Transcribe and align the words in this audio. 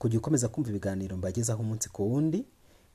kujya 0.00 0.18
ukomeza 0.20 0.50
kumva 0.52 0.68
ibiganiro 0.70 1.12
mbagezaho 1.20 1.60
umunsi 1.64 1.86
ku 1.94 2.00
wundi 2.10 2.40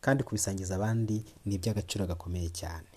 kandi 0.04 0.22
kubisangiza 0.28 0.72
abandi 0.76 1.18
ni 1.46 1.54
iby'agaciro 1.58 2.04
gakomeye 2.12 2.50
cyane. 2.60 2.90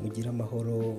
Mugire 0.00 0.28
amahoro. 0.28 0.96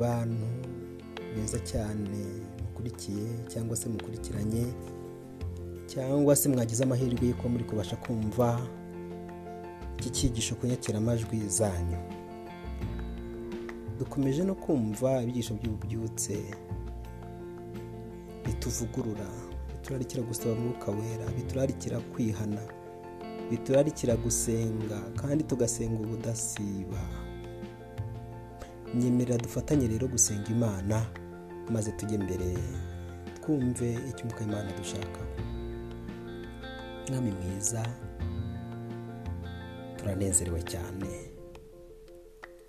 Bantu 0.00 0.46
beza 1.34 1.58
cyane 1.70 2.20
mukurikiye 2.62 3.28
cyangwa 3.48 3.76
se 3.76 3.88
mukurikiranye 3.88 4.64
cyangwa 5.92 6.36
se 6.36 6.48
mwagize 6.48 6.82
amahirwe 6.84 7.26
y'uko 7.28 7.48
muri 7.48 7.64
kubasha 7.64 7.96
kumva 7.96 8.48
iki 9.98 10.10
cyigisho 10.10 10.54
ku 10.54 10.66
nyakiramajwi 10.66 11.38
zanyu. 11.48 12.00
Dukomeje 13.98 14.42
no 14.44 14.54
kumva 14.54 15.22
ibyigisho 15.22 15.54
by'ububyutse 15.54 16.34
bituvugurura 18.44 19.28
biturarikira 19.72 20.22
gusaba 20.22 20.52
umwuka 20.52 20.90
wera 20.90 21.26
biturarikira 21.36 21.98
kwihana 22.00 22.62
biturarikira 23.50 24.16
gusenga 24.16 24.98
kandi 25.20 25.44
tugasenga 25.44 26.00
ubudasiba. 26.02 27.02
Nyemerera 28.94 29.38
dufatanye 29.38 29.86
rero 29.88 30.08
gusenga 30.08 30.48
imana 30.50 31.06
maze 31.70 31.92
tujye 31.92 32.18
mbere 32.18 32.48
twumve 33.36 33.88
icyo 34.10 34.24
imana 34.44 34.68
dushakaho 34.78 35.51
mwami 37.10 37.30
mwiza 37.32 37.86
turanezerewe 39.96 40.62
cyane. 40.62 41.08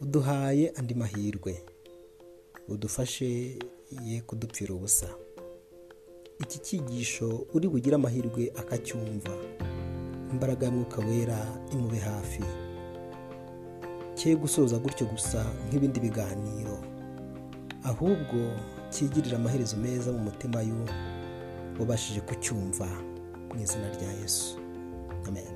Uduhaye 0.02 0.70
andi 0.76 0.94
mahirwe. 0.96 1.64
Udufashe 2.68 3.58
ye 4.04 4.22
kudupfira 4.22 4.74
ubusa. 4.76 5.08
Iki 6.40 6.60
cyigisho 6.60 7.46
uri 7.54 7.68
bugire 7.70 7.96
amahirwe 7.96 8.52
akacyumva. 8.56 9.34
Imbaraga 10.32 10.66
y'umwuka 10.66 11.02
wera 11.02 11.40
imube 11.74 11.98
hafi. 12.00 12.44
Cye 14.16 14.36
gusoza 14.36 14.78
gutyo 14.80 15.06
gusa 15.08 15.46
nk'ibindi 15.68 16.00
biganiro. 16.00 16.78
Ahubwo 17.84 18.40
cyigirira 18.90 19.38
amaherezo 19.38 19.78
meza 19.78 20.12
mu 20.12 20.20
mutima 20.20 20.62
y'uwo 20.62 20.88
wabashije 21.80 22.22
kucyumva. 22.22 22.88
Mu 23.54 23.62
izina 23.62 23.88
rya 23.96 24.12
yesu. 24.22 24.58
Amen. 25.28 25.54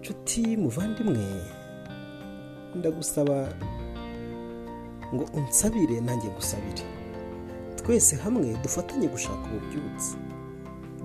Nshuti 0.00 0.56
muvandimwe 0.56 1.24
ndagusaba 2.74 3.48
ngo 5.14 5.24
unsabire 5.34 6.00
nanjye 6.00 6.28
gusabire 6.28 6.84
twese 7.76 8.16
hamwe 8.16 8.56
dufatanye 8.62 9.08
gushaka 9.08 9.44
ububyutse 9.50 10.16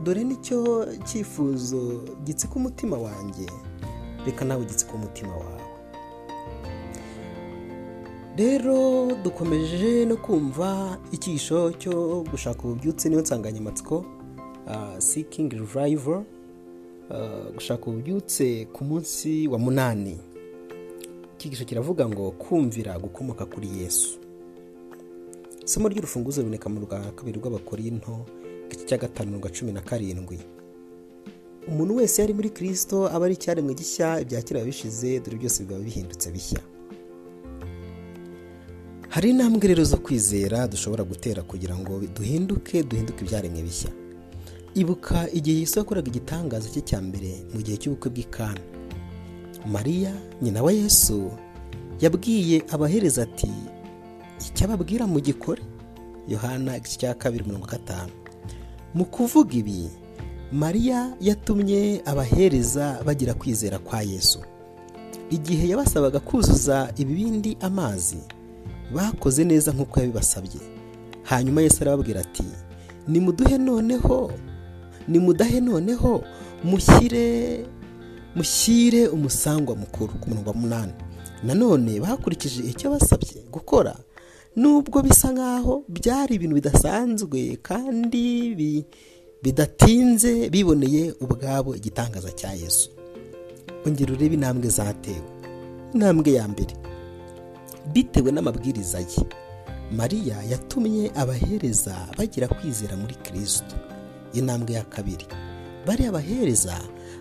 dore 0.03 0.23
ni 0.23 0.35
cyo 0.45 0.87
cyifuzo 1.05 1.81
gitsika 2.23 2.53
umutima 2.55 2.97
wanjye 2.97 3.45
reka 4.25 4.45
nawe 4.45 4.65
gitsika 4.65 4.93
umutima 4.93 5.33
wawe. 5.35 5.64
Rero 8.37 9.07
dukomeje 9.23 10.05
no 10.05 10.17
kumva 10.17 10.97
icyisho 11.11 11.71
cyo 11.71 12.23
gushaka 12.31 12.63
ububyutse 12.63 13.09
niyo 13.09 13.21
nsanganyamatsiko 13.21 14.05
sikingi 14.97 15.55
revival 15.55 16.23
gushaka 17.55 17.85
ububyutse 17.87 18.67
ku 18.73 18.83
munsi 18.83 19.47
wa 19.47 19.57
munani. 19.59 20.19
Icyigisho 21.37 21.65
kiravuga 21.65 22.09
ngo 22.09 22.31
kumvira 22.31 22.99
gukomoka 22.99 23.45
kuri 23.45 23.67
yesu. 23.81 24.19
Isomo 25.65 25.87
ry'urufunguzo 25.89 26.41
ruboneka 26.41 26.69
mu 26.69 26.79
rwa 26.85 26.99
kabiri 27.15 27.39
rw'abakorinto 27.39 28.25
igice 28.69 28.85
cya 28.85 28.97
gatanu 28.97 29.37
rwa 29.37 29.49
cumi 29.49 29.71
na 29.71 29.81
karindwi. 29.81 30.39
Umuntu 31.67 31.95
wese 31.95 32.21
yari 32.21 32.33
muri 32.33 32.49
kirisito 32.49 33.07
aba 33.09 33.25
ari 33.25 33.33
icyaremwe 33.33 33.73
gishya 33.73 34.21
ibya 34.21 34.41
kera 34.41 34.63
bishize 34.65 35.19
dore 35.19 35.37
byose 35.37 35.63
biba 35.63 35.79
bihindutse 35.79 36.31
bishya. 36.31 36.59
Hari 39.15 39.29
intambwe 39.29 39.67
rero 39.67 39.83
zo 39.83 39.97
kwizera 39.97 40.67
dushobora 40.67 41.03
gutera 41.03 41.41
kugira 41.43 41.75
ngo 41.77 41.99
duhinduke 42.15 42.83
duhinduke 42.83 43.23
ibyaremwe 43.25 43.61
bishya. 43.63 43.91
Ibuka 44.75 45.31
igihe 45.31 45.59
Yesu 45.63 45.79
yakoraga 45.79 46.07
igitangaza 46.11 46.67
cye 46.69 46.81
cya 46.83 46.99
mbere 47.01 47.31
mu 47.53 47.61
gihe 47.63 47.77
cy'ubukwe 47.79 48.09
bw'ikana 48.11 48.59
mariya 49.65 50.11
nyina 50.43 50.59
wa 50.63 50.71
yesu 50.71 51.31
yabwiye 52.03 52.63
abahereza 52.71 53.23
ati 53.23 53.47
icyo 54.47 54.65
ababwira 54.67 55.07
mu 55.07 55.19
gikore? 55.23 55.63
Yohana 56.27 56.75
igice 56.77 56.97
cya 56.99 57.13
kabiri 57.15 57.43
mirongo 57.47 57.67
gatanu. 57.71 58.11
Mu 58.93 59.05
kuvuga 59.07 59.53
ibi 59.55 59.87
mariya 60.51 61.15
yatumye 61.23 62.01
abahereza 62.05 62.99
bagira 63.07 63.31
kwizera 63.33 63.79
kwa 63.79 64.01
yesu. 64.03 64.39
Igihe 65.31 65.67
yabasabaga 65.71 66.19
kuzuza 66.19 66.91
ibibindi 66.99 67.55
amazi 67.63 68.17
bakoze 68.93 69.43
neza 69.43 69.71
nk'uko 69.71 69.99
yabibasabye. 69.99 70.61
Hanyuma 71.23 71.61
yesu 71.61 71.77
arababwira 71.81 72.21
ati 72.21 72.43
nimuduhe 73.07 73.57
noneho 73.57 74.31
nimudahe 75.07 75.59
noneho 75.61 76.23
mushyire 76.63 77.65
mushyire 78.35 79.07
umusangwa 79.07 79.75
mukuru 79.75 80.13
ku 80.19 80.29
murongo 80.29 80.49
wa 80.49 80.55
munani 80.55 80.93
nanone 81.43 81.99
bakurikije 81.99 82.63
icyo 82.63 82.89
basabye 82.91 83.41
gukora 83.51 83.95
nubwo 84.55 85.01
bisa 85.01 85.31
nk'aho 85.33 85.83
byari 85.89 86.35
ibintu 86.35 86.55
bidasanzwe 86.55 87.57
kandi 87.61 88.85
bidatinze 89.43 90.49
biboneye 90.49 91.13
ubwabo 91.21 91.75
igitangaza 91.75 92.31
cya 92.31 92.51
yesu. 92.53 92.89
Ongera 93.85 94.13
urebe 94.13 94.35
intambwe 94.35 94.69
zatewe 94.69 95.25
intambwe 95.93 96.31
ya 96.33 96.47
mbere. 96.47 96.73
Bitewe 97.93 98.31
n'amabwiriza 98.31 98.99
ye. 98.99 99.25
Mariya 99.91 100.43
yatumye 100.49 101.11
abahereza 101.15 101.95
bagira 102.17 102.47
kwizera 102.47 102.97
muri 102.97 103.15
kirisito 103.15 103.75
intambwe 104.33 104.73
ya 104.73 104.83
kabiri. 104.83 105.25
Bariya 105.87 106.11
bahereza 106.11 106.77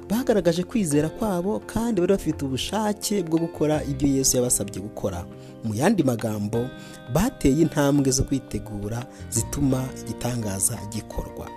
bagaragaje 0.09 0.63
kwizera 0.63 1.09
kwabo 1.09 1.61
kandi 1.67 2.01
bari 2.01 2.13
bafite 2.13 2.45
ubushake 2.45 3.23
bwo 3.23 3.39
gukora 3.39 3.85
ibyo 3.85 4.09
yesu 4.09 4.37
yabasabye 4.37 4.81
gukora. 4.81 5.25
Mu 5.65 5.75
yandi 5.75 6.03
magambo 6.03 6.69
bateye 7.13 7.61
intambwe 7.63 8.11
zo 8.11 8.23
kwitegura 8.25 9.07
zituma 9.31 9.85
igitangaza 10.01 10.79
gikorwa. 10.93 11.49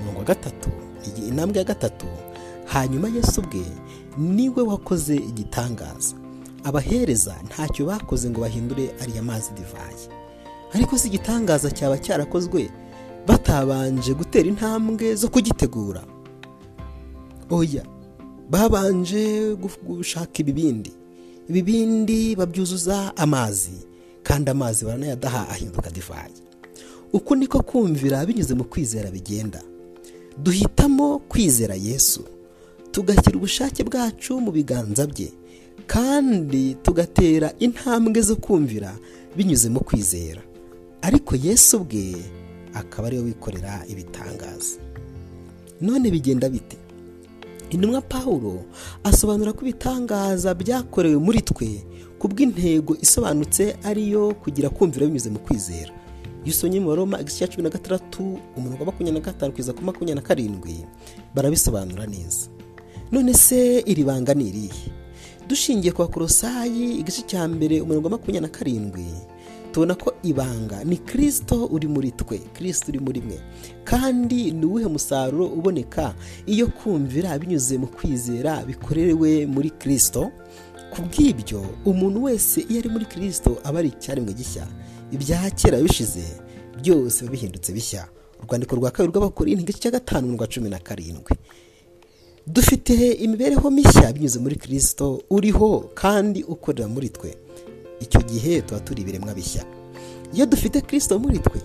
Mirongo 0.00 0.22
gatatu 0.24 0.68
intambwe 1.28 1.58
ya 1.58 1.64
gatatu. 1.64 2.06
Hanyuma 2.66 3.08
yesu 3.08 3.40
ubwe 3.40 3.64
ni 4.18 4.48
we 4.48 4.62
wakoze 4.62 5.16
igitangaza. 5.16 6.14
Abahereza 6.66 7.34
ntacyo 7.46 7.86
bakoze 7.86 8.30
ngo 8.30 8.40
bahindure 8.40 8.90
ariya 9.02 9.22
mazi 9.22 9.50
divayi. 9.54 10.04
Ariko 10.74 10.98
si 10.98 11.08
igitangaza 11.08 11.70
cyaba 11.70 11.98
cyarakozwe 11.98 12.70
batabanje 13.26 14.14
gutera 14.14 14.48
intambwe 14.50 15.14
zo 15.14 15.28
kugitegura. 15.30 16.02
Oya 17.50 17.84
babanje 18.50 19.54
gushaka 19.86 20.36
ibibindi. 20.42 20.92
Ibibindi 21.48 22.36
babyuzuza 22.36 23.16
amazi 23.16 23.86
kandi 24.22 24.50
amazi 24.50 24.84
baranayadaha 24.84 25.48
ahinduka 25.48 25.90
divayi. 25.90 26.34
Uku 27.12 27.34
niko 27.36 27.62
kumvira 27.62 28.26
binyuze 28.26 28.54
mu 28.54 28.64
kwizera 28.64 29.10
bigenda. 29.10 29.62
Duhitamo 30.38 31.18
kwizera 31.18 31.74
yesu. 31.74 32.24
Tugashyira 32.90 33.36
ubushake 33.38 33.84
bwacu 33.84 34.40
mu 34.40 34.50
biganza 34.52 35.06
bye. 35.06 35.32
Kandi 35.86 36.74
tugatera 36.82 37.52
intambwe 37.58 38.20
zo 38.22 38.36
kumvira 38.36 38.96
binyuze 39.36 39.68
mu 39.68 39.80
kwizera. 39.80 40.42
Ariko 41.02 41.36
yesu 41.36 41.76
ubwe 41.76 42.16
akaba 42.74 43.08
ari 43.08 43.16
we 43.18 43.22
wikorera 43.24 43.84
ibitangaza. 43.88 44.78
None 45.80 46.10
bigenda 46.10 46.48
bite? 46.48 46.76
Intumwa 47.70 48.00
paul 48.00 48.58
asobanura 49.04 49.52
ko 49.52 49.62
ibitangaza 49.62 50.54
byakorewe 50.54 51.16
muri 51.18 51.40
twe 51.42 51.82
ku 52.18 52.28
bw'intego 52.28 52.96
isobanutse 53.00 53.76
ariyo 53.84 54.34
kugira 54.42 54.68
kumvira 54.70 55.06
binyuze 55.06 55.30
mu 55.30 55.38
kwizera. 55.38 55.92
Usomye 56.46 56.80
mu 56.80 56.88
baroma 56.94 57.20
igice 57.20 57.38
cya 57.42 57.48
cumi 57.50 57.62
na 57.66 57.70
gatandatu 57.74 58.38
umurongo 58.56 58.80
wa 58.80 58.86
makumyabiri 58.94 59.18
na 59.20 59.26
gatanu 59.26 59.52
kugeza 59.52 59.72
ku 59.74 59.82
makumyabiri 59.84 60.14
na 60.14 60.22
karindwi. 60.26 60.76
Barabisobanura 61.34 62.06
neza. 62.06 62.46
None 63.12 63.34
se 63.34 63.82
iri 63.86 64.04
banga 64.04 64.34
ni 64.34 64.48
irihe? 64.48 64.90
Dushingiye 65.48 65.92
ku 65.92 66.02
bakorosayi 66.02 66.98
igice 67.00 67.22
cya 67.26 67.48
mbere 67.48 67.80
umurongo 67.80 68.06
wa 68.08 68.10
makumyabiri 68.18 68.40
na 68.40 68.48
karindwi. 68.48 69.06
Tubona 69.72 69.94
ko 69.94 70.12
ibanga 70.22 70.84
ni 70.84 70.96
kirisito 70.96 71.66
uri 71.66 71.88
muri 71.88 72.10
twe 72.10 72.38
kirisito 72.54 72.88
uri 72.88 73.00
muri 73.00 73.20
mwe. 73.20 73.38
Kandi 73.84 74.50
ni 74.50 74.64
uwuhe 74.66 74.86
musaruro 74.86 75.46
uboneka 75.46 76.14
iyo 76.46 76.66
kumvira 76.66 77.38
binyuze 77.38 77.78
mu 77.78 77.86
kwizera 77.86 78.64
bikorewe 78.64 79.46
muri 79.46 79.70
kirisito 79.70 80.32
ku 80.90 81.02
bw'ibyo 81.02 81.60
umuntu 81.84 82.22
wese 82.24 82.60
iyo 82.68 82.78
ari 82.80 82.88
muri 82.88 83.04
kirisito 83.06 83.58
aba 83.64 83.78
ari 83.78 83.88
icyaremwe 83.88 84.32
gishya. 84.32 84.66
Ibya 85.12 85.50
kera 85.50 85.78
bishize 85.82 86.24
byose 86.82 87.22
biba 87.22 87.32
bihindutse 87.32 87.72
bishya. 87.72 88.08
Urwandiko 88.42 88.76
rwa 88.76 88.90
kabiri 88.90 89.12
rw'abakorinti 89.12 89.62
igice 89.62 89.78
cya 89.78 89.90
gatanu 89.90 90.34
rwa 90.36 90.46
cumi 90.46 90.70
na 90.70 90.78
karindwi. 90.78 91.36
Dufite 92.46 93.12
imibereho 93.12 93.70
mishya 93.70 94.12
binyuze 94.12 94.38
muri 94.38 94.56
kirisito 94.56 95.22
uriho 95.30 95.90
kandi 95.94 96.42
ukorera 96.42 96.88
muri 96.88 97.08
twe. 97.08 97.34
Icyo 98.00 98.20
gihe 98.22 98.62
tuba 98.62 98.80
turi 98.80 99.02
ibiremwa 99.02 99.34
bishya. 99.34 99.64
Iyo 100.34 100.46
dufite 100.46 100.80
kirisito 100.80 101.18
muri 101.18 101.38
twe 101.38 101.60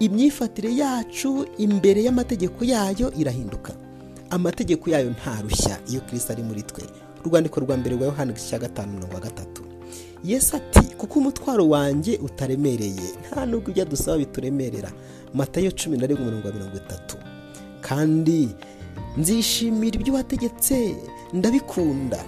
imyifatire 0.00 0.74
yacu 0.76 1.46
imbere 1.58 2.02
y'amategeko 2.02 2.64
yayo 2.64 3.12
irahinduka. 3.18 3.72
Amategeko 4.30 4.90
yayo 4.90 5.10
ntarushya 5.10 5.78
iyo 5.90 6.00
kirisito 6.00 6.32
ari 6.32 6.42
muri 6.42 6.62
twe. 6.62 6.82
Urwandiko 7.24 7.60
rwa 7.60 7.76
mbere 7.76 7.96
rwa 7.96 8.06
yohani 8.06 8.32
cya 8.34 8.58
gatanu 8.58 8.92
mirongo 8.92 9.18
gatatu. 9.20 9.62
Yesu 10.24 10.56
ati 10.56 10.80
kuko 10.96 11.18
umutwaro 11.18 11.68
wanjye 11.68 12.16
utaremereye 12.22 13.06
nta 13.30 13.46
nubwo 13.46 13.70
ibyo 13.70 13.84
dusaba 13.84 14.18
bituremerera. 14.18 14.90
Matayo 15.34 15.70
cumi 15.70 15.96
na 15.98 16.06
rimwe 16.06 16.24
mirongo 16.24 16.76
itatu. 16.76 17.16
Kandi 17.80 18.48
nzishimira 19.16 19.96
ibyo 20.00 20.14
wategetse 20.14 20.96
ndabikunda. 21.32 22.24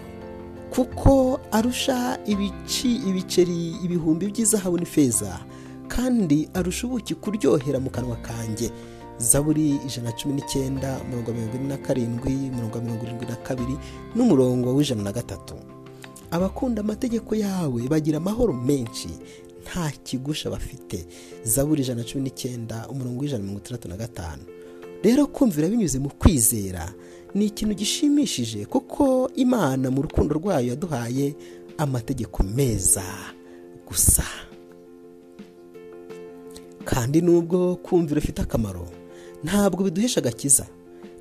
Kuko 0.71 1.41
arusha 1.53 2.19
ibici 2.27 2.97
ibiceri 3.09 3.71
ibihumbi 3.85 4.27
by'izahabu 4.27 4.79
n'ifeza 4.79 5.41
kandi 5.89 6.49
arusha 6.55 6.87
ubuki 6.87 7.15
kuryohera 7.15 7.81
mu 7.81 7.91
kanwa 7.91 8.17
kanjye. 8.17 8.71
Zaburi 9.19 9.81
ijana 9.87 10.11
na 10.11 10.17
cumi 10.17 10.35
n'icyenda 10.35 11.01
mirongo 11.09 11.33
mirongo 11.33 11.57
ine 11.57 11.69
na 11.69 11.77
karindwi 11.81 12.31
mirongo 12.53 12.81
mirongo 12.81 13.03
irindwi 13.05 13.27
na 13.27 13.37
kabiri 13.37 13.75
n'umurongo 14.15 14.75
w'ijana 14.77 15.03
na 15.03 15.13
gatatu. 15.13 15.55
Abakunda 16.31 16.81
amategeko 16.83 17.35
yawe 17.35 17.83
bagira 17.89 18.17
amahoro 18.19 18.53
menshi 18.53 19.09
nta 19.65 19.91
kigusha 20.05 20.51
bafite 20.51 21.07
zaburi 21.45 21.83
ijana 21.83 22.03
na 22.03 22.09
cumi 22.09 22.23
n'icyenda 22.25 22.89
umurongo 22.93 23.21
w'ijana 23.21 23.39
na 23.39 23.45
mirongo 23.49 23.61
itandatu 23.65 23.89
na 23.89 23.97
gatanu. 23.97 24.43
Rero 25.07 25.27
kumvira 25.31 25.69
binyuze 25.71 25.99
mu 26.03 26.11
kwizera 26.19 26.91
ni 27.35 27.47
ikintu 27.47 27.75
gishimishije 27.79 28.67
kuko 28.67 29.31
imana 29.39 29.87
mu 29.91 30.03
rukundo 30.03 30.35
rwayo 30.35 30.69
yaduhaye 30.75 31.35
amategeko 31.79 32.43
meza 32.43 33.05
gusa. 33.87 34.25
Kandi 36.85 37.21
nubwo 37.21 37.77
kumvira 37.77 38.19
ufite 38.19 38.43
akamaro 38.43 38.89
ntabwo 39.45 39.85
biduhesha 39.85 40.21
agakiza. 40.21 40.67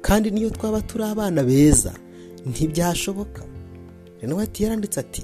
Kandi 0.01 0.31
niyo 0.31 0.49
twaba 0.49 0.81
turi 0.81 1.03
abana 1.03 1.43
beza 1.43 1.93
ntibyashoboka. 2.45 3.43
Rero 4.21 4.39
ati 4.39 4.63
yaranditse 4.63 4.99
ati 4.99 5.23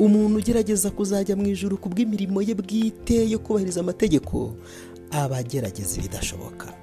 umuntu 0.00 0.38
ugerageza 0.38 0.90
kuzajya 0.90 1.36
mu 1.36 1.46
ijuru 1.46 1.76
ku 1.78 1.88
bw'imirimo 1.88 2.42
ye 2.42 2.54
bwite 2.54 3.30
yo 3.30 3.38
kubahiriza 3.38 3.80
amategeko 3.80 4.54
aba 5.10 5.36
agerageza 5.38 5.98
ibidashoboka. 6.00 6.74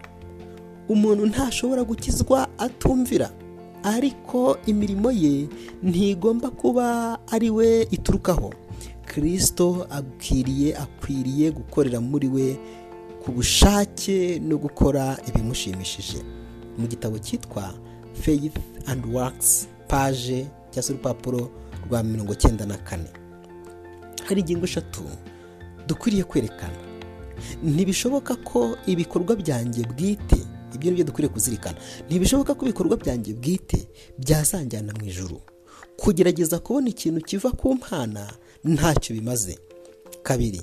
Umuntu 0.89 1.25
ntashobora 1.25 1.83
gukizwa 1.83 2.47
atumvira. 2.57 3.29
Ariko 3.83 4.57
imirimo 4.65 5.11
ye 5.11 5.47
ntigomba 5.83 6.49
kuba 6.49 7.17
ari 7.31 7.49
we 7.49 7.87
iturukaho. 7.91 8.53
Kirisito 9.07 9.87
akwiriye 9.89 10.75
akwiriye 10.77 11.51
gukorera 11.51 11.99
muri 12.01 12.27
we 12.27 12.47
ku 13.23 13.31
bushake 13.31 14.39
no 14.43 14.57
gukora 14.57 15.17
ibimushimishije. 15.27 16.19
Mu 16.77 16.87
gitabo 16.87 17.17
cyitwa 17.19 17.73
faith 18.13 18.57
and 18.87 19.05
works 19.05 19.67
paje 19.87 20.47
cyangwa 20.71 20.83
se 20.83 20.93
urupapuro 20.93 21.49
rwa 21.87 22.03
mirongo 22.03 22.35
cyenda 22.35 22.65
na 22.65 22.77
kane. 22.77 23.09
Hari 24.27 24.41
ingingo 24.41 24.65
eshatu 24.65 25.01
dukwiriye 25.87 26.23
kwerekana. 26.23 26.77
Ntibishoboka 27.63 28.35
ko 28.35 28.75
ibikorwa 28.85 29.35
byanjye 29.35 29.83
bwite 29.83 30.39
ibyo 30.75 30.91
ni 30.91 30.95
byo 30.95 31.05
dukwiriye 31.05 31.33
kuzirikana. 31.33 31.77
Ntibishoboka 32.07 32.53
ko 32.53 32.65
ibikorwa 32.65 32.97
byanjye 32.97 33.33
bwite 33.33 33.87
byazanjyana 34.17 34.93
mu 34.93 35.05
ijuru. 35.05 35.41
Kugerageza 35.97 36.59
kubona 36.59 36.89
ikintu 36.89 37.21
kiva 37.21 37.51
ku 37.51 37.73
mpana 37.75 38.33
ntacyo 38.63 39.15
bimaze. 39.15 39.57
Kabiri 40.23 40.61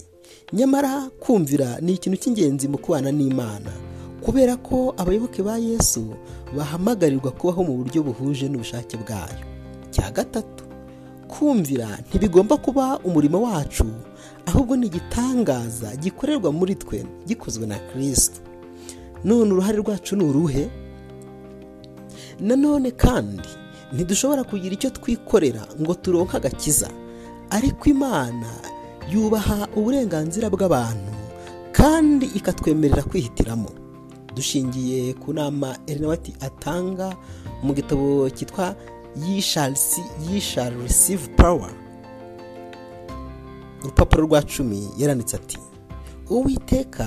nyamara 0.52 1.10
kumvira 1.20 1.78
ni 1.80 1.92
ikintu 1.94 2.16
cy'ingenzi 2.18 2.68
mu 2.68 2.78
kubana 2.78 3.12
n'imana. 3.12 3.72
Kubera 4.22 4.56
ko 4.56 4.94
abayoboke 4.96 5.42
ba 5.42 5.58
yesu 5.58 6.14
bahamagarirwa 6.56 7.30
kubaho 7.32 7.64
mu 7.64 7.76
buryo 7.76 8.02
buhuje 8.02 8.48
n'ubushake 8.48 8.96
bwayo. 8.96 9.42
Cya 9.90 10.10
gatatu 10.10 10.64
kumvira 11.28 11.98
ntibigomba 12.08 12.56
kuba 12.56 12.98
umurimo 13.04 13.42
wacu 13.42 13.84
ahubwo 14.46 14.76
ni 14.76 14.86
igitangaza 14.86 15.96
gikorerwa 15.96 16.52
muri 16.52 16.74
twe 16.74 17.04
gikozwe 17.26 17.66
na 17.66 17.78
kirisito 17.78 18.40
none 19.26 19.50
uruhare 19.52 19.76
rwacu 19.82 20.16
ni 20.16 20.24
uruhe? 20.24 20.64
Nanone 22.40 22.90
kandi 22.94 23.48
ntidushobora 23.92 24.44
kugira 24.44 24.74
icyo 24.74 24.90
twikorera 24.90 25.62
ngo 25.80 25.94
turonke 25.94 26.36
agakiza. 26.36 26.90
Ariko 27.50 27.88
imana 27.90 28.50
yubaha 29.12 29.68
uburenganzira 29.76 30.50
bw'abantu 30.50 31.12
kandi 31.72 32.26
ikatwemerera 32.38 33.02
kwihitiramo. 33.02 33.70
Dushingiye 34.34 35.14
ku 35.16 35.32
nama 35.32 35.78
erinawati 35.86 36.34
atanga 36.40 37.16
mu 37.62 37.72
gitabo 37.74 38.28
cyitwa 38.30 38.74
yishari 40.28 40.76
receive 40.82 41.28
power. 41.36 41.72
Urupapuro 43.82 44.22
rwa 44.26 44.42
cumi 44.42 44.88
yaranditse 44.98 45.36
ati 45.36 45.58
uwiteka 46.30 47.06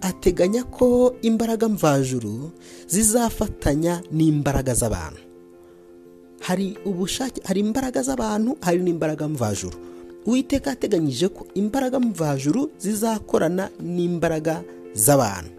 ateganya 0.00 0.64
ko 0.64 1.14
imbaraga 1.22 1.68
mvajuru 1.68 2.50
zizafatanya 2.86 4.02
n'imbaraga 4.12 4.74
z'abantu. 4.74 5.20
Hari 6.40 6.76
ubushake 6.84 7.40
hari 7.44 7.60
imbaraga 7.60 8.02
z'abantu 8.02 8.56
hari 8.60 8.78
n'imbaraga 8.82 9.28
mvajuru. 9.28 9.76
Uwiteka 10.26 10.70
yateganyije 10.70 11.28
ko 11.28 11.46
imbaraga 11.54 12.00
mvajuru 12.00 12.70
zizakorana 12.78 13.70
n'imbaraga 13.80 14.62
z'abantu. 14.94 15.50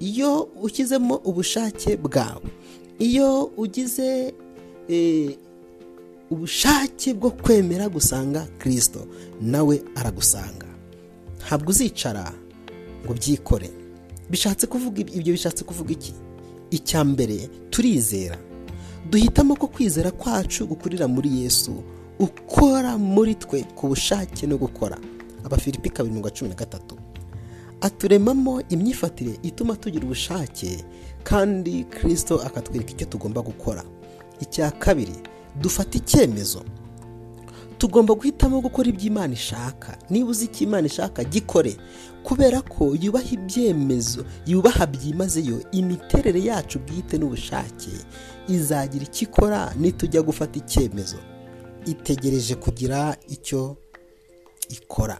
Iyo 0.00 0.48
ushyizemo 0.62 1.14
ubushake 1.24 1.96
bwawe 1.96 2.42
iyo 2.98 3.44
ugize 3.56 4.34
ubushake 6.30 7.14
bwo 7.14 7.30
kwemera 7.30 7.88
gusanga 7.88 8.46
kirisito 8.62 9.06
nawe 9.40 9.82
aragusanga. 9.94 10.66
Ntabwo 11.46 11.70
uzicara 11.70 12.32
ngo 13.04 13.12
byikore. 13.14 13.70
Bishatse 14.30 14.66
kuvuga 14.66 15.00
ibyo 15.00 15.32
bishatse 15.32 15.64
kuvuga 15.64 15.92
iki? 15.92 16.14
Icya 16.70 17.04
mbere 17.04 17.48
turizera. 17.70 18.38
Duhitamo 19.10 19.56
ko 19.56 19.66
kwizera 19.66 20.10
kwacu 20.10 20.66
gukurira 20.66 21.08
muri 21.08 21.42
yesu 21.42 21.82
ukora 22.18 22.98
muri 22.98 23.34
twe 23.34 23.62
ku 23.74 23.88
bushake 23.88 24.46
no 24.46 24.56
gukora. 24.58 24.98
Abafilipi 25.44 25.90
kabiri 25.90 26.14
mirongo 26.14 26.30
cumi 26.30 26.50
na 26.50 26.56
gatatu. 26.56 26.96
Aturemamo 27.80 28.62
imyifatire 28.68 29.38
ituma 29.42 29.76
tugira 29.76 30.04
ubushake 30.04 30.84
kandi 31.22 31.84
kirisito 31.84 32.38
akatwereka 32.42 32.90
icyo 32.92 33.06
tugomba 33.06 33.40
gukora. 33.42 33.82
Icya 34.40 34.70
kabiri 34.70 35.12
dufata 35.60 35.98
icyemezo. 35.98 36.62
Tugomba 37.80 38.14
guhitamo 38.14 38.60
gukora 38.60 38.88
ibyo 38.92 39.06
imana 39.08 39.32
ishaka. 39.34 39.96
Niba 40.10 40.30
uzi 40.30 40.44
icyo 40.44 40.66
imana 40.66 40.86
ishaka 40.86 41.24
gikore. 41.24 41.76
Kubera 42.22 42.60
ko 42.62 42.92
yubaha 43.00 43.30
ibyemezo 43.32 44.24
yubaha 44.46 44.86
byimazeyo 44.86 45.62
imiterere 45.72 46.44
yacu 46.44 46.78
bwite 46.78 47.18
n'ubushake. 47.18 47.90
Izagira 48.48 49.04
icyo 49.04 49.28
ikora 49.28 49.72
nitujya 49.80 50.22
gufata 50.22 50.58
icyemezo. 50.58 51.16
Itegereje 51.86 52.54
kugira 52.54 53.16
icyo 53.28 53.76
ikora. 54.68 55.16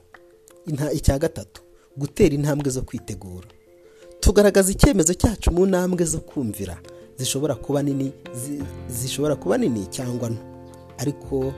Icya 0.95 1.19
gatatu 1.19 1.63
gutera 1.97 2.35
intambwe 2.35 2.71
zo 2.71 2.83
kwitegura. 2.83 3.49
Tugaragaza 4.21 4.73
icyemezo 4.73 5.15
cyacu 5.15 5.49
mu 5.53 5.67
ntambwe 5.67 6.05
zo 6.05 6.21
kumvira. 6.21 6.77
Zishobora 7.17 7.55
kuba 7.55 7.83
nini 7.83 8.13
zishobora 8.89 9.37
kuba 9.37 9.59
nini 9.59 9.87
cyangwa 9.87 10.29
nto 10.31 10.43
ariko 10.99 11.53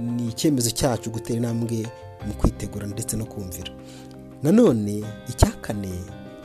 ni 0.00 0.28
icyemezo 0.28 0.70
cyacu 0.70 1.10
gutera 1.10 1.36
intambwe 1.36 1.86
mu 2.26 2.32
kwitegura 2.34 2.86
ndetse 2.86 3.16
no 3.16 3.24
kumvira. 3.24 3.72
Nanone 4.42 5.04
icya 5.28 5.50
kane 5.60 5.92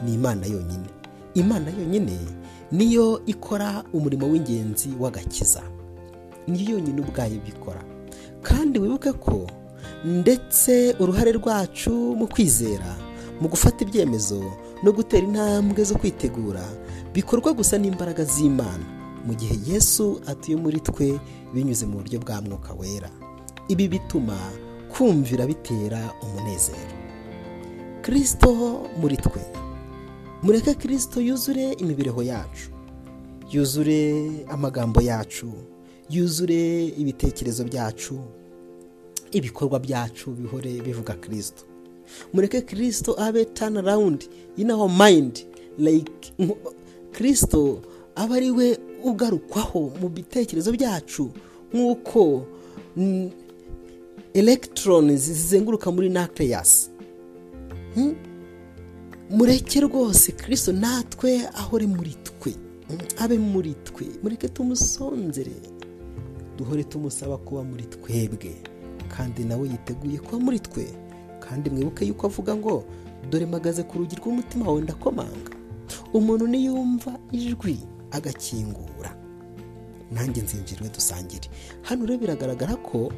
ni 0.06 0.14
imana 0.14 0.46
yonyine. 0.46 0.90
Imana 1.34 1.70
yonyine 1.80 2.18
niyo 2.72 3.22
ikora 3.26 3.84
umurimo 3.94 4.28
w'ingenzi 4.30 4.90
w'agakiza. 5.00 5.62
Niyo 6.48 6.72
yonyine 6.72 7.02
ubwayo 7.02 7.36
ibikora 7.36 7.84
kandi 8.42 8.80
wibuke 8.80 9.12
ko 9.14 9.48
ndetse 10.06 10.96
uruhare 11.00 11.32
rwacu 11.32 11.92
mu 11.92 12.28
kwizera 12.28 12.98
mu 13.42 13.48
gufata 13.50 13.84
ibyemezo 13.86 14.42
no 14.84 14.92
gutera 14.92 15.28
intambwe 15.28 15.84
zo 15.84 15.96
kwitegura 15.96 16.64
bikorwa 17.14 17.54
gusa 17.54 17.78
n'imbaraga 17.78 18.24
z'imana. 18.26 18.86
Mu 19.26 19.34
gihe 19.38 19.56
yesu 19.74 20.22
atuye 20.28 20.58
muri 20.58 20.80
twe 20.80 21.20
binyuze 21.54 21.86
mu 21.86 21.98
buryo 22.02 22.20
bwa 22.20 22.42
mwuka 22.42 22.74
wera. 22.74 23.10
Ibi 23.68 23.88
bituma 23.88 24.38
kumvira 24.98 25.46
bitera 25.48 26.14
umunezero. 26.24 26.96
Kirisito 28.04 28.52
muri 29.02 29.18
twe. 29.18 29.42
Mureke 30.44 30.74
kirisito 30.74 31.22
yuzure 31.22 31.74
imibereho 31.74 32.24
yacu. 32.24 32.70
Yuzure 33.52 34.26
amagambo 34.50 35.02
yacu. 35.02 35.52
Yuzure 36.10 36.86
ibitekerezo 36.86 37.64
byacu. 37.64 38.20
Ibikorwa 39.32 39.80
byacu 39.80 40.32
bihore 40.32 40.82
bivuga 40.82 41.14
kirisito 41.14 41.64
mureke 42.34 42.62
kirisito 42.62 43.16
abe 43.22 43.46
tani 43.46 43.78
arawundi 43.78 44.28
in 44.58 44.72
our 44.72 44.90
mind 44.90 45.46
like 45.78 46.34
kirisito 47.14 47.80
aba 48.16 48.36
ari 48.36 48.52
we 48.52 48.78
ugarukwaho 49.04 49.92
mu 50.02 50.10
bitekerezo 50.10 50.72
byacu 50.76 51.32
nk'uko 51.74 52.44
elegitoronzi 54.34 55.34
zizenguruka 55.34 55.92
muri 55.92 56.10
nakireyasi 56.10 56.90
mureke 59.30 59.80
rwose 59.82 60.32
kirisito 60.32 60.72
natwe 60.74 61.48
ahore 61.54 61.88
muri 61.88 62.16
twe. 62.24 62.56
Abe 63.20 63.38
muri 63.38 63.74
twe. 63.84 64.06
Mureke 64.24 64.48
tumusonzere. 64.50 65.52
Duhore 66.58 66.84
tumusaba 66.84 67.38
kuba 67.38 67.64
muri 67.64 67.84
twebwe. 67.84 68.56
Kandi 69.18 69.44
nawe 69.44 69.68
yiteguye 69.70 70.20
kuba 70.20 70.40
muri 70.40 70.60
twe. 70.60 70.88
Kandi 71.40 71.70
mwibuke 71.70 72.06
yuko 72.06 72.28
avuga 72.28 72.56
ngo 72.56 72.84
dore 73.30 73.46
mpagaze 73.46 73.84
ku 73.84 73.98
rugi 74.00 74.16
rw'umutima 74.16 74.66
wawe 74.68 74.82
ndakomanga. 74.82 75.52
Umuntu 76.14 76.48
niyumva 76.48 77.20
ijwi 77.32 77.80
agakingura. 78.12 79.16
Nanjye 80.12 80.42
nzinjiriwe 80.44 80.90
dusangire. 80.90 81.48
Hano 81.82 82.06
rero 82.06 82.20
biragaragara 82.20 82.76
ko 82.76 83.12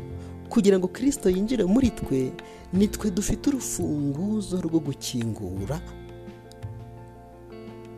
kugira 0.54 0.78
ngo 0.80 0.88
kirisito 0.88 1.30
yinjire 1.30 1.66
muri 1.66 1.90
twe 1.90 2.32
ni 2.74 2.88
twe 2.88 3.10
dufite 3.12 3.50
urufunguzo 3.50 4.62
rwo 4.62 4.80
gukingura 4.80 5.82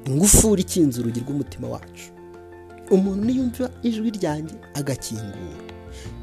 ingufuri 0.06 0.62
ikinze 0.62 1.00
urugi 1.02 1.20
rw'umutima 1.20 1.68
wacu. 1.70 2.08
Umuntu 2.92 3.26
niyumva 3.26 3.72
ijwi 3.84 4.10
ryanjye 4.12 4.56
agakingura. 4.74 5.60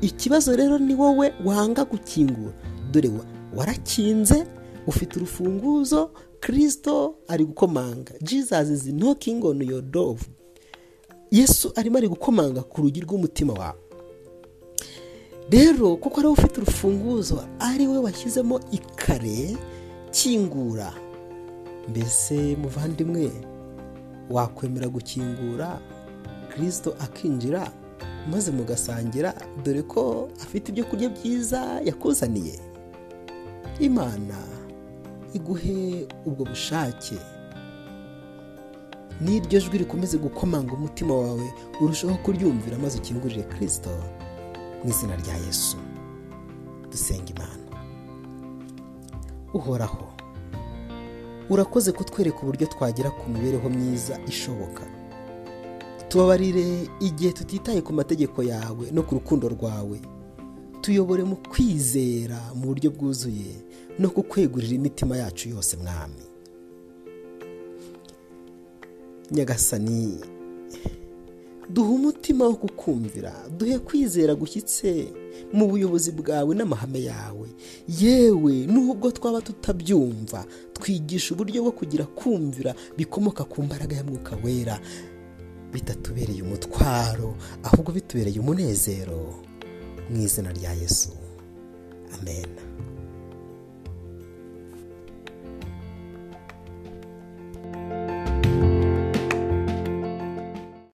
Ikibazo 0.00 0.56
rero 0.56 0.78
ni 0.78 0.94
wowe 0.94 1.32
wanga 1.44 1.84
gukingura. 1.84 2.54
Dore 2.92 3.10
warakinze 3.56 4.46
ufite 4.86 5.16
urufunguzo 5.16 6.10
kirisito 6.40 7.14
ari 7.28 7.44
gukomanga. 7.44 8.12
Jesus 8.22 8.68
is 8.70 8.82
knocking 8.84 9.44
on 9.44 9.62
your 9.62 9.82
door. 9.82 10.16
Yesu 11.30 11.72
arimo 11.76 11.98
ari 11.98 12.08
gukomanga 12.08 12.62
ku 12.62 12.82
rugi 12.82 13.00
rw'umutima 13.00 13.52
wawe. 13.52 13.78
Rero 15.52 15.96
kuko 15.96 16.20
ari 16.20 16.26
we 16.28 16.32
ufite 16.32 16.60
urufunguzo 16.60 17.44
ari 17.60 17.86
we 17.86 17.98
washyizemo 17.98 18.60
ikare 18.70 19.56
kingura. 20.10 20.92
Mbese 21.88 22.56
muvandimwe 22.56 23.30
wakwemera 24.30 24.88
gukingura? 24.88 25.78
Kirisito 26.54 26.94
akinjira 27.00 27.70
maze 28.30 28.50
mugasangira 28.50 29.34
dore 29.64 29.82
ko 29.82 30.28
afite 30.42 30.68
ibyo 30.72 30.84
kurya 30.84 31.08
byiza 31.08 31.80
yakuzaniye. 31.84 32.58
Imana 33.80 34.36
iguhe 35.34 36.06
ubwo 36.26 36.44
bushake. 36.44 37.16
N'iryo 39.20 39.60
jwi 39.60 39.78
rikomeze 39.78 40.18
gukomanga 40.18 40.72
umutima 40.74 41.14
wawe 41.14 41.52
urushaho 41.80 42.14
kuryumvira 42.24 42.78
maze 42.78 42.98
ukingurire 42.98 43.42
kirisito 43.42 43.90
mu 44.84 44.90
izina 44.90 45.16
rya 45.16 45.36
yesu. 45.46 45.76
Dusenga 46.90 47.30
imana. 47.36 47.66
Uhoraho 49.54 50.08
urakoze 51.50 51.92
kutwereka 51.92 52.38
uburyo 52.42 52.66
twagera 52.66 53.10
ku 53.10 53.30
mibereho 53.30 53.68
myiza 53.70 54.18
ishoboka. 54.28 54.82
Tubabarire 56.08 56.88
igihe 57.00 57.32
tutitaye 57.32 57.80
ku 57.80 57.92
mategeko 57.92 58.42
yawe 58.42 58.90
no 58.92 59.02
ku 59.02 59.14
rukundo 59.14 59.48
rwawe. 59.48 60.00
Tuyobore 60.80 61.24
mu 61.24 61.36
kwizera 61.36 62.38
mu 62.54 62.66
buryo 62.66 62.90
bwuzuye 62.90 63.52
no 63.98 64.10
kukwegurira 64.10 64.74
imitima 64.74 65.16
yacu 65.16 65.48
yose 65.48 65.76
mwami. 65.76 66.24
Nyagasani 69.30 70.20
duhe 71.72 71.90
umutima 71.94 72.44
wo 72.46 72.54
kukumvira. 72.54 73.32
Duhe 73.58 73.78
kwizera 73.78 74.34
gushyitse 74.34 75.12
mu 75.52 75.66
buyobozi 75.68 76.12
bwawe 76.12 76.54
n'amahame 76.54 77.02
yawe. 77.04 77.48
Yewe 77.88 78.52
nubwo 78.66 79.10
twaba 79.10 79.40
tutabyumva 79.40 80.44
twigisha 80.72 81.34
uburyo 81.34 81.62
bwo 81.62 81.72
kugira 81.72 82.04
kumvira 82.04 82.74
bikomoka 82.96 83.44
ku 83.44 83.62
mbaraga 83.62 83.96
ya 83.96 84.04
mwuka 84.04 84.36
wera. 84.44 84.80
Bitatubereye 85.72 86.42
umutwaro 86.42 87.34
ahubwo 87.62 87.92
bitubereye 87.92 88.38
umunezero. 88.40 89.34
Mu 90.10 90.20
izina 90.22 90.52
rya 90.52 90.72
yesu. 90.76 91.08
Amen. 92.20 92.48